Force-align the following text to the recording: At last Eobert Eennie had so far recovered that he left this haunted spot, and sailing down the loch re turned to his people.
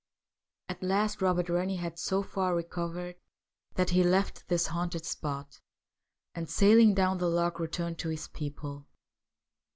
At 0.67 0.81
last 0.81 1.19
Eobert 1.19 1.45
Eennie 1.45 1.77
had 1.77 1.99
so 1.99 2.23
far 2.23 2.55
recovered 2.55 3.17
that 3.75 3.91
he 3.91 4.03
left 4.03 4.47
this 4.47 4.65
haunted 4.65 5.05
spot, 5.05 5.59
and 6.33 6.49
sailing 6.49 6.95
down 6.95 7.19
the 7.19 7.27
loch 7.29 7.59
re 7.59 7.67
turned 7.67 7.99
to 7.99 8.09
his 8.09 8.27
people. 8.27 8.87